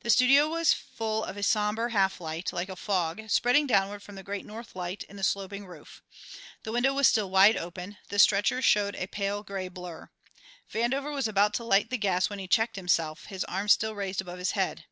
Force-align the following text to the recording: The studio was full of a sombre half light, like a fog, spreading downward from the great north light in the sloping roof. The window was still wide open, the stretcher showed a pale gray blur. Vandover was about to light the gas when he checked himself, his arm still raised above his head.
The 0.00 0.08
studio 0.08 0.48
was 0.48 0.72
full 0.72 1.22
of 1.24 1.36
a 1.36 1.42
sombre 1.42 1.92
half 1.92 2.22
light, 2.22 2.54
like 2.54 2.70
a 2.70 2.74
fog, 2.74 3.28
spreading 3.28 3.66
downward 3.66 4.02
from 4.02 4.14
the 4.14 4.22
great 4.22 4.46
north 4.46 4.74
light 4.74 5.02
in 5.10 5.16
the 5.16 5.22
sloping 5.22 5.66
roof. 5.66 6.02
The 6.62 6.72
window 6.72 6.94
was 6.94 7.06
still 7.06 7.28
wide 7.28 7.58
open, 7.58 7.98
the 8.08 8.18
stretcher 8.18 8.62
showed 8.62 8.96
a 8.96 9.08
pale 9.08 9.42
gray 9.42 9.68
blur. 9.68 10.08
Vandover 10.72 11.12
was 11.12 11.28
about 11.28 11.52
to 11.56 11.64
light 11.64 11.90
the 11.90 11.98
gas 11.98 12.30
when 12.30 12.38
he 12.38 12.48
checked 12.48 12.76
himself, 12.76 13.26
his 13.26 13.44
arm 13.44 13.68
still 13.68 13.94
raised 13.94 14.22
above 14.22 14.38
his 14.38 14.52
head. 14.52 14.86